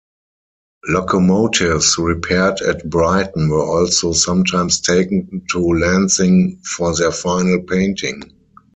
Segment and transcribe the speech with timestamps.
[0.87, 8.23] Locomotives repaired at Brighton were also sometimes taken to Lancing for their final painting.